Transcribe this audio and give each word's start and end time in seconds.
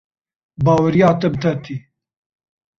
Baweriya 0.65 1.09
te 1.19 1.27
bi 1.31 1.37
te 1.43 1.51
tê. 1.63 1.75